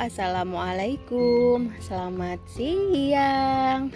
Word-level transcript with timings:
assalamualaikum, 0.00 1.76
selamat 1.76 2.40
siang. 2.48 3.92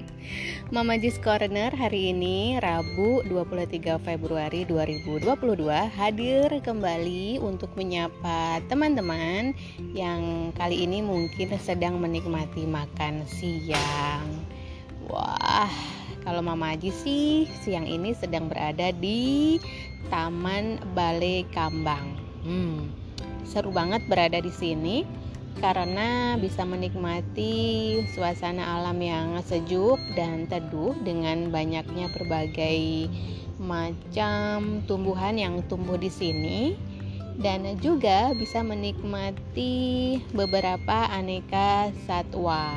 Mama 0.74 0.96
Jis 0.96 1.20
Corner 1.20 1.68
hari 1.76 2.16
ini 2.16 2.56
Rabu 2.56 3.20
23 3.28 4.00
Februari 4.00 4.64
2022 4.64 5.28
hadir 5.92 6.48
kembali 6.64 7.36
untuk 7.44 7.68
menyapa 7.76 8.64
teman-teman 8.72 9.52
yang 9.92 10.56
kali 10.56 10.88
ini 10.88 11.04
mungkin 11.04 11.52
sedang 11.60 12.00
menikmati 12.00 12.64
makan 12.64 13.28
siang. 13.28 14.24
Wah, 15.04 15.68
kalau 16.24 16.40
Mama 16.40 16.72
Aji 16.72 16.88
sih 16.88 17.44
siang 17.60 17.84
ini 17.84 18.16
sedang 18.16 18.48
berada 18.48 18.88
di 18.88 19.60
Taman 20.08 20.80
Balai 20.96 21.44
Kambang. 21.52 22.24
Hmm, 22.40 22.88
seru 23.44 23.68
banget 23.68 24.00
berada 24.08 24.40
di 24.40 24.48
sini 24.48 25.25
karena 25.58 26.36
bisa 26.36 26.62
menikmati 26.62 27.98
suasana 28.12 28.80
alam 28.80 29.00
yang 29.00 29.40
sejuk 29.42 29.96
dan 30.12 30.44
teduh 30.46 30.92
dengan 31.00 31.48
banyaknya 31.48 32.12
berbagai 32.12 33.08
macam 33.56 34.84
tumbuhan 34.84 35.40
yang 35.40 35.64
tumbuh 35.64 35.96
di 35.96 36.12
sini 36.12 36.76
dan 37.40 37.64
juga 37.80 38.32
bisa 38.32 38.64
menikmati 38.64 40.16
beberapa 40.32 41.08
aneka 41.12 41.92
satwa. 42.08 42.72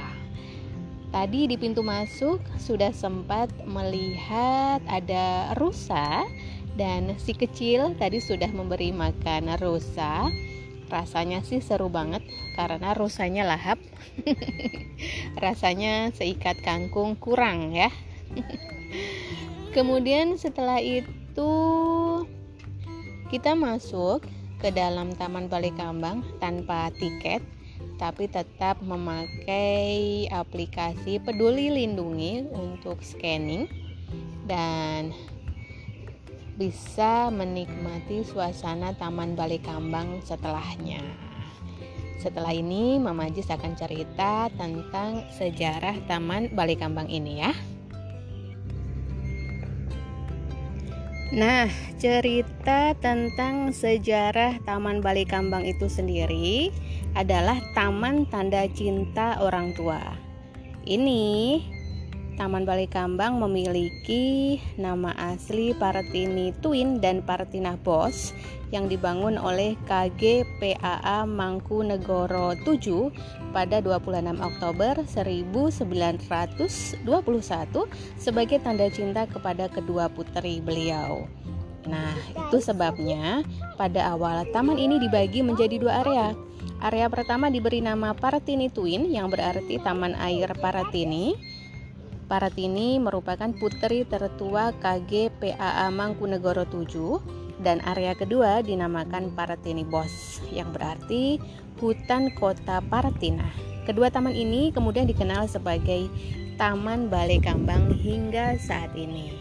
Tadi 1.09 1.49
di 1.49 1.57
pintu 1.57 1.81
masuk 1.81 2.37
sudah 2.61 2.93
sempat 2.93 3.49
melihat 3.65 4.77
ada 4.85 5.57
rusa 5.57 6.21
dan 6.77 7.17
si 7.17 7.33
kecil 7.33 7.97
tadi 7.97 8.21
sudah 8.21 8.51
memberi 8.53 8.93
makan 8.93 9.57
rusa. 9.57 10.29
Rasanya 10.89 11.45
sih 11.45 11.61
seru 11.61 11.87
banget 11.87 12.25
karena 12.57 12.97
rusanya 12.97 13.45
lahap. 13.45 13.77
Rasanya 15.43 16.09
seikat 16.17 16.59
kangkung 16.65 17.15
kurang 17.15 17.71
ya. 17.71 17.93
Kemudian 19.75 20.35
setelah 20.41 20.81
itu 20.81 21.53
kita 23.29 23.53
masuk 23.53 24.25
ke 24.57 24.73
dalam 24.73 25.13
Taman 25.13 25.47
Balai 25.47 25.71
Kambang 25.77 26.25
tanpa 26.41 26.89
tiket 26.97 27.45
tapi 27.99 28.31
tetap 28.31 28.79
memakai 28.79 30.25
aplikasi 30.31 31.19
Peduli 31.19 31.67
Lindungi 31.67 32.47
untuk 32.47 33.03
scanning 33.03 33.67
dan 34.47 35.11
bisa 36.59 37.31
menikmati 37.31 38.27
suasana 38.27 38.91
Taman 38.91 39.31
Balai 39.31 39.63
Kambang 39.63 40.19
setelahnya. 40.27 40.99
Setelah 42.19 42.51
ini 42.51 42.99
Mama 42.99 43.31
Jis 43.31 43.47
akan 43.47 43.79
cerita 43.79 44.51
tentang 44.59 45.23
sejarah 45.39 45.95
Taman 46.03 46.51
Balai 46.51 46.75
Kambang 46.75 47.07
ini 47.07 47.39
ya. 47.39 47.55
Nah, 51.31 51.71
cerita 51.95 52.91
tentang 52.99 53.71
sejarah 53.71 54.59
Taman 54.67 54.99
Balai 54.99 55.23
Kambang 55.23 55.63
itu 55.63 55.87
sendiri 55.87 56.75
adalah 57.15 57.55
taman 57.71 58.27
tanda 58.27 58.67
cinta 58.67 59.39
orang 59.39 59.71
tua. 59.79 60.01
Ini 60.83 61.63
Taman 62.39 62.63
Balai 62.63 62.87
Kambang 62.87 63.43
memiliki 63.43 64.55
nama 64.79 65.11
asli 65.19 65.75
Partini 65.75 66.55
Twin 66.63 67.03
dan 67.03 67.19
Partina 67.19 67.75
Bos 67.75 68.31
yang 68.71 68.87
dibangun 68.87 69.35
oleh 69.35 69.75
KGPAA 69.83 71.27
Mangkunegoro 71.27 72.55
7 72.63 73.51
pada 73.51 73.83
26 73.83 74.39
Oktober 74.39 75.03
1921 75.03 77.03
sebagai 78.15 78.57
tanda 78.63 78.87
cinta 78.87 79.27
kepada 79.27 79.67
kedua 79.67 80.07
putri 80.07 80.63
beliau. 80.63 81.27
Nah, 81.91 82.15
itu 82.47 82.63
sebabnya 82.63 83.43
pada 83.75 84.15
awal 84.15 84.47
taman 84.55 84.79
ini 84.79 84.95
dibagi 84.95 85.43
menjadi 85.43 85.75
dua 85.75 86.07
area. 86.07 86.31
Area 86.79 87.11
pertama 87.11 87.51
diberi 87.51 87.83
nama 87.83 88.15
Paratini 88.15 88.71
Twin 88.71 89.11
yang 89.11 89.27
berarti 89.27 89.83
Taman 89.83 90.15
Air 90.15 90.55
Paratini 90.55 91.48
Paratini 92.29 93.01
merupakan 93.01 93.49
putri 93.57 94.05
tertua 94.05 94.69
KG 94.77 95.33
PAA 95.41 95.89
Mangkunegoro 95.89 96.61
7 96.61 97.65
dan 97.65 97.81
area 97.81 98.13
kedua 98.13 98.61
dinamakan 98.61 99.33
Paratini 99.33 99.81
Bos 99.81 100.37
yang 100.53 100.69
berarti 100.69 101.41
hutan 101.81 102.29
kota 102.37 102.85
Paratina. 102.85 103.49
Kedua 103.89 104.13
taman 104.13 104.37
ini 104.37 104.69
kemudian 104.69 105.09
dikenal 105.09 105.49
sebagai 105.49 106.05
Taman 106.61 107.09
Balai 107.09 107.41
Kambang 107.41 107.97
hingga 107.97 108.61
saat 108.61 108.93
ini. 108.93 109.33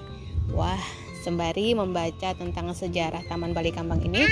Wah, 0.57 0.81
sembari 1.21 1.77
membaca 1.77 2.33
tentang 2.33 2.73
sejarah 2.73 3.21
Taman 3.29 3.53
Balai 3.53 3.69
Kambang 3.69 4.01
ini, 4.01 4.25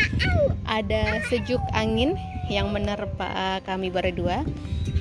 ada 0.64 1.20
sejuk 1.28 1.60
angin 1.76 2.16
yang 2.46 2.70
menerpa 2.70 3.58
kami 3.66 3.90
berdua 3.90 4.46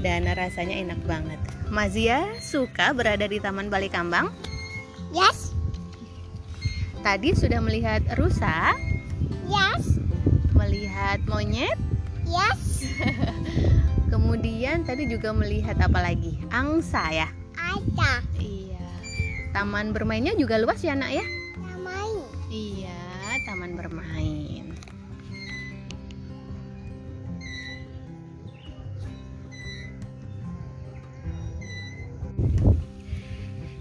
dan 0.01 0.25
rasanya 0.33 0.78
enak 0.81 1.00
banget. 1.06 1.38
Mazia 1.69 2.25
suka 2.41 2.94
berada 2.94 3.25
di 3.25 3.41
Taman 3.41 3.69
Balai 3.69 3.89
Kambang? 3.89 4.29
Yes. 5.09 5.53
Tadi 7.01 7.38
sudah 7.38 7.61
melihat 7.61 8.01
rusa? 8.17 8.73
Yes. 9.45 10.01
Melihat 10.57 11.22
monyet? 11.29 11.78
Yes. 12.25 12.85
Kemudian 14.13 14.85
tadi 14.85 15.09
juga 15.09 15.33
melihat 15.33 15.77
apa 15.81 16.01
lagi? 16.01 16.38
Angsa 16.50 17.13
ya? 17.13 17.29
Ada. 17.57 18.25
Iya. 18.41 18.89
Taman 19.53 19.94
bermainnya 19.94 20.33
juga 20.38 20.57
luas 20.57 20.81
ya, 20.81 20.97
Nak 20.97 21.12
ya? 21.13 21.25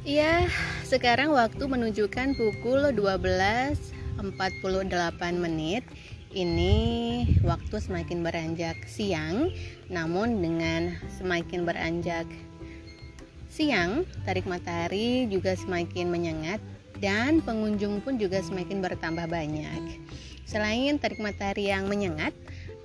Iya, 0.04 0.52
sekarang 0.84 1.32
waktu 1.32 1.64
menunjukkan 1.64 2.36
pukul 2.36 2.92
12.48 2.92 4.20
menit. 5.40 5.80
Ini 6.28 6.76
waktu 7.40 7.80
semakin 7.80 8.20
beranjak 8.20 8.84
siang, 8.84 9.48
namun 9.88 10.44
dengan 10.44 11.00
semakin 11.08 11.64
beranjak 11.64 12.28
siang, 13.48 14.04
tarik 14.28 14.44
matahari 14.44 15.24
juga 15.32 15.56
semakin 15.56 16.12
menyengat 16.12 16.60
dan 17.00 17.40
pengunjung 17.40 18.04
pun 18.04 18.20
juga 18.20 18.44
semakin 18.44 18.84
bertambah 18.84 19.24
banyak. 19.24 20.04
Selain 20.44 21.00
tarik 21.00 21.16
matahari 21.16 21.72
yang 21.72 21.88
menyengat, 21.88 22.36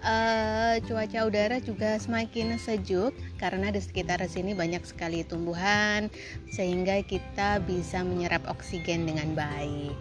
uh, 0.03 0.75
cuaca 0.83 1.19
udara 1.27 1.57
juga 1.59 1.99
semakin 1.99 2.55
sejuk 2.59 3.11
karena 3.39 3.71
di 3.71 3.79
sekitar 3.83 4.23
sini 4.27 4.55
banyak 4.55 4.83
sekali 4.83 5.23
tumbuhan 5.27 6.07
sehingga 6.51 6.99
kita 7.03 7.63
bisa 7.63 8.03
menyerap 8.03 8.43
oksigen 8.47 9.07
dengan 9.07 9.35
baik. 9.35 9.95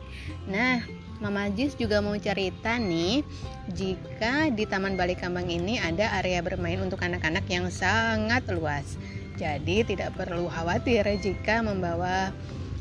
Nah, 0.47 0.83
Mama 1.19 1.51
Jis 1.51 1.75
juga 1.75 1.99
mau 1.99 2.15
cerita 2.15 2.79
nih, 2.79 3.27
jika 3.75 4.55
di 4.55 4.63
Taman 4.71 4.95
Balai 4.95 5.19
Kambang 5.19 5.51
ini 5.51 5.75
ada 5.83 6.15
area 6.23 6.39
bermain 6.47 6.79
untuk 6.79 7.03
anak-anak 7.03 7.43
yang 7.51 7.67
sangat 7.75 8.47
luas. 8.55 8.95
Jadi 9.35 9.83
tidak 9.83 10.15
perlu 10.15 10.47
khawatir 10.47 11.03
jika 11.19 11.63
membawa 11.63 12.31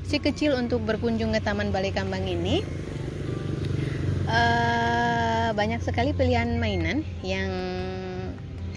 si 0.06 0.22
kecil 0.22 0.54
untuk 0.54 0.86
berkunjung 0.86 1.34
ke 1.34 1.42
Taman 1.42 1.74
Balai 1.74 1.90
Kambang 1.90 2.30
ini 2.30 2.62
uh, 4.30 5.17
banyak 5.54 5.84
sekali 5.84 6.12
pilihan 6.16 6.60
mainan 6.60 7.06
yang 7.24 7.52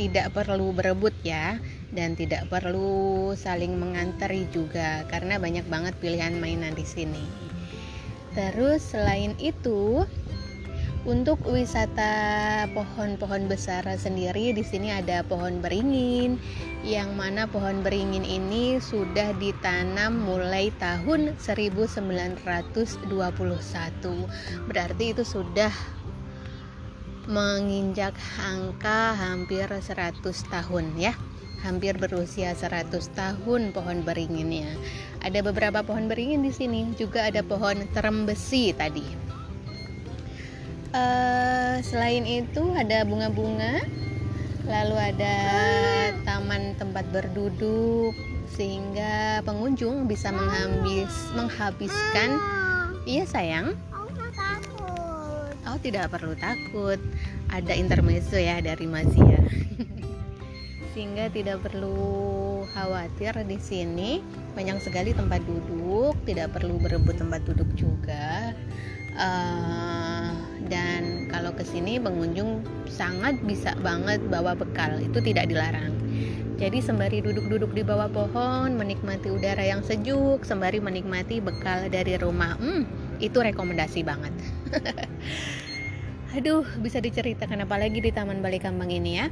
tidak 0.00 0.32
perlu 0.32 0.72
berebut 0.72 1.12
ya 1.20 1.60
dan 1.92 2.16
tidak 2.16 2.48
perlu 2.48 3.34
saling 3.36 3.76
mengantari 3.76 4.48
juga 4.48 5.04
karena 5.12 5.36
banyak 5.36 5.66
banget 5.68 5.92
pilihan 6.00 6.38
mainan 6.40 6.72
di 6.72 6.86
sini. 6.86 7.24
Terus 8.32 8.94
selain 8.94 9.34
itu 9.42 10.06
untuk 11.08 11.40
wisata 11.48 12.68
pohon-pohon 12.76 13.48
besar 13.48 13.88
sendiri 13.96 14.52
di 14.52 14.60
sini 14.60 14.92
ada 14.92 15.24
pohon 15.24 15.64
beringin 15.64 16.36
yang 16.84 17.16
mana 17.16 17.48
pohon 17.48 17.80
beringin 17.80 18.20
ini 18.24 18.76
sudah 18.80 19.32
ditanam 19.40 20.12
mulai 20.20 20.68
tahun 20.76 21.36
1921. 21.40 23.08
Berarti 24.68 25.04
itu 25.12 25.24
sudah 25.24 25.72
menginjak 27.30 28.18
angka 28.42 29.14
hampir 29.14 29.70
100 29.70 30.18
tahun 30.50 30.86
ya 30.98 31.14
hampir 31.60 31.96
berusia 32.00 32.56
100 32.56 32.88
tahun 33.12 33.76
pohon 33.76 34.00
beringinnya. 34.00 34.68
Ada 35.20 35.44
beberapa 35.44 35.84
pohon 35.84 36.08
beringin 36.08 36.40
di 36.40 36.52
sini, 36.52 36.88
juga 36.96 37.28
ada 37.28 37.44
pohon 37.44 37.84
terem 37.92 38.24
besi 38.24 38.72
tadi. 38.72 39.04
Uh, 40.90 41.78
selain 41.86 42.26
itu 42.26 42.74
ada 42.74 43.06
bunga-bunga 43.06 43.78
lalu 44.66 44.96
ada 44.98 45.36
taman 46.26 46.74
tempat 46.74 47.06
berduduk 47.14 48.10
sehingga 48.50 49.38
pengunjung 49.46 50.10
bisa 50.10 50.34
menghabis 50.34 51.14
menghabiskan 51.38 52.42
iya 53.06 53.22
sayang. 53.22 53.78
Oh 55.70 55.78
tidak 55.78 56.10
perlu 56.10 56.34
takut. 56.34 56.98
Ada 57.50 57.78
intermezzo 57.78 58.34
ya 58.34 58.58
dari 58.58 58.86
Mazia 58.90 59.38
sehingga 60.92 61.30
tidak 61.30 61.62
perlu 61.62 62.66
khawatir 62.74 63.38
di 63.46 63.58
sini. 63.62 64.18
Banyak 64.58 64.82
sekali 64.82 65.14
tempat 65.14 65.42
duduk 65.46 66.18
tidak 66.26 66.58
perlu 66.58 66.82
berebut 66.82 67.16
tempat 67.18 67.46
duduk 67.46 67.70
juga. 67.78 68.50
Eh, 69.14 70.30
dan 70.66 71.30
kalau 71.30 71.54
ke 71.54 71.62
sini 71.66 71.98
pengunjung 72.02 72.66
sangat 72.90 73.38
bisa 73.46 73.78
banget 73.78 74.18
bawa 74.26 74.58
bekal. 74.58 74.98
Itu 74.98 75.22
tidak 75.22 75.50
dilarang. 75.50 75.94
Jadi 76.60 76.84
sembari 76.84 77.24
duduk-duduk 77.24 77.72
di 77.72 77.80
bawah 77.80 78.12
pohon 78.12 78.76
menikmati 78.76 79.32
udara 79.32 79.64
yang 79.64 79.80
sejuk 79.80 80.44
sembari 80.44 80.76
menikmati 80.76 81.40
bekal 81.40 81.88
dari 81.88 82.20
rumah. 82.20 82.60
Hmm, 82.60 82.84
itu 83.20 83.38
rekomendasi 83.38 84.02
banget 84.02 84.32
Aduh, 86.30 86.62
bisa 86.78 87.02
diceritakan 87.02 87.66
apa 87.66 87.74
lagi 87.74 87.98
di 87.98 88.14
Taman 88.14 88.38
Balai 88.38 88.62
Kambang 88.62 88.86
ini 88.86 89.18
ya? 89.18 89.26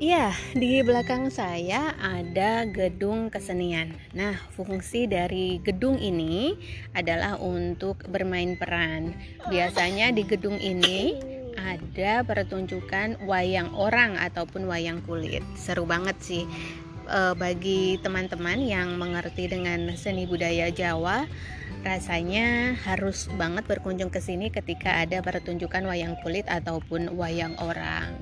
Iya, 0.00 0.32
di 0.56 0.80
belakang 0.80 1.28
saya 1.28 1.92
ada 2.00 2.64
gedung 2.64 3.28
kesenian. 3.28 3.92
Nah, 4.16 4.32
fungsi 4.56 5.04
dari 5.04 5.60
gedung 5.60 6.00
ini 6.00 6.56
adalah 6.96 7.36
untuk 7.36 8.06
bermain 8.08 8.56
peran. 8.56 9.12
Biasanya 9.50 10.14
di 10.14 10.24
gedung 10.24 10.56
ini 10.56 11.20
ada 11.52 12.24
pertunjukan 12.24 13.28
wayang 13.28 13.76
orang 13.76 14.16
ataupun 14.16 14.64
wayang 14.72 15.04
kulit. 15.04 15.44
Seru 15.52 15.84
banget 15.84 16.16
sih. 16.22 16.48
Eh, 17.10 17.34
bagi 17.34 17.98
teman-teman 17.98 18.62
yang 18.62 18.94
mengerti 18.94 19.50
dengan 19.50 19.90
seni 19.98 20.30
budaya 20.30 20.70
Jawa, 20.70 21.26
rasanya 21.82 22.78
harus 22.86 23.26
banget 23.34 23.66
berkunjung 23.66 24.14
ke 24.14 24.22
sini 24.22 24.46
ketika 24.46 25.02
ada 25.02 25.18
pertunjukan 25.18 25.90
wayang 25.90 26.14
kulit 26.22 26.46
ataupun 26.46 27.18
wayang 27.18 27.58
orang. 27.58 28.14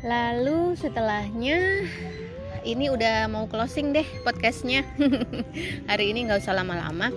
Lalu 0.00 0.80
setelahnya 0.80 1.84
ini 2.64 2.88
udah 2.88 3.28
mau 3.28 3.44
closing 3.44 3.92
deh 3.92 4.08
podcastnya 4.24 4.88
hari 5.92 6.16
ini 6.16 6.24
nggak 6.24 6.40
usah 6.40 6.56
lama-lama 6.56 7.12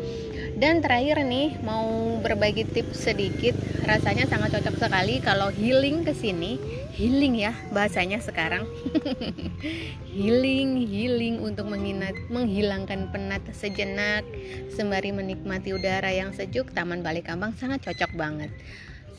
dan 0.55 0.79
terakhir 0.79 1.19
nih 1.27 1.59
mau 1.67 2.15
berbagi 2.23 2.63
tips 2.63 3.11
sedikit. 3.11 3.55
Rasanya 3.83 4.23
sangat 4.25 4.55
cocok 4.55 4.75
sekali 4.79 5.19
kalau 5.19 5.51
healing 5.51 6.07
ke 6.07 6.15
sini. 6.15 6.55
Healing 6.95 7.35
ya 7.35 7.51
bahasanya 7.75 8.23
sekarang. 8.23 8.63
Healing 10.15 10.87
healing 10.87 11.43
untuk 11.43 11.67
menginat, 11.67 12.15
menghilangkan 12.31 13.11
penat 13.11 13.43
sejenak. 13.51 14.23
Sembari 14.71 15.11
menikmati 15.11 15.75
udara 15.75 16.07
yang 16.07 16.31
sejuk 16.31 16.71
Taman 16.71 17.03
Balai 17.03 17.19
Kambang 17.19 17.51
sangat 17.59 17.83
cocok 17.83 18.15
banget. 18.15 18.47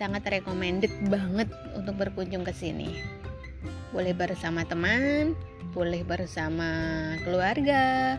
Sangat 0.01 0.25
recommended 0.25 0.89
banget 1.13 1.53
untuk 1.77 2.01
berkunjung 2.01 2.49
ke 2.49 2.57
sini. 2.57 2.97
Boleh 3.93 4.17
bersama 4.17 4.65
teman, 4.65 5.37
boleh 5.77 6.01
bersama 6.01 7.13
keluarga, 7.29 8.17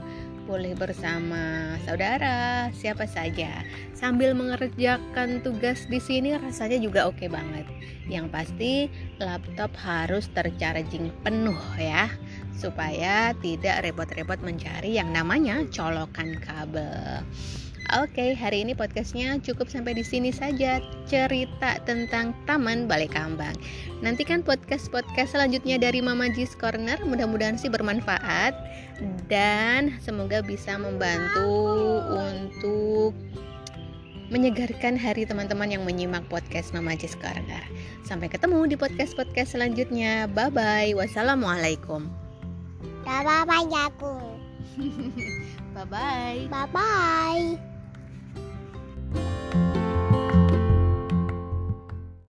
boleh 0.47 0.71
bersama 0.79 1.75
saudara, 1.83 2.71
siapa 2.71 3.03
saja. 3.03 3.67
Sambil 3.91 4.31
mengerjakan 4.31 5.44
tugas 5.44 5.83
di 5.91 5.99
sini 5.99 6.31
rasanya 6.39 6.79
juga 6.79 7.11
oke 7.11 7.27
banget. 7.27 7.67
Yang 8.07 8.25
pasti 8.31 8.73
laptop 9.19 9.75
harus 9.83 10.31
tercharging 10.31 11.11
penuh 11.27 11.59
ya, 11.75 12.07
supaya 12.55 13.35
tidak 13.44 13.83
repot-repot 13.83 14.39
mencari 14.39 14.95
yang 14.95 15.11
namanya 15.11 15.67
colokan 15.67 16.39
kabel. 16.39 17.27
Oke, 17.95 18.36
hari 18.36 18.68
ini 18.68 18.75
podcastnya 18.75 19.39
cukup 19.39 19.72
sampai 19.72 19.95
di 19.95 20.04
sini 20.04 20.28
saja 20.36 20.84
cerita 21.07 21.80
tentang 21.88 22.36
Taman 22.44 22.84
Balai 22.84 23.07
Kambang. 23.07 23.56
Nantikan 24.04 24.44
podcast-podcast 24.44 25.31
selanjutnya 25.31 25.80
dari 25.80 26.04
Mama 26.04 26.28
Jis 26.28 26.51
Corner. 26.60 27.00
Mudah-mudahan 27.07 27.56
sih 27.56 27.72
bermanfaat 27.72 28.51
dan 29.31 29.95
semoga 30.04 30.44
bisa 30.44 30.75
membantu 30.75 31.48
untuk 32.12 33.16
menyegarkan 34.36 35.00
hari 35.00 35.24
teman-teman 35.24 35.72
yang 35.72 35.88
menyimak 35.88 36.28
podcast 36.28 36.75
Mama 36.75 36.92
Jis 36.92 37.16
Corner. 37.16 37.63
Sampai 38.04 38.28
ketemu 38.28 38.68
di 38.68 38.75
podcast-podcast 38.75 39.56
selanjutnya. 39.56 40.28
Bye 40.28 40.51
bye. 40.51 40.92
Wassalamualaikum. 40.92 42.12
Bye 45.72 45.88
bye 45.88 46.51
aku. 46.51 47.66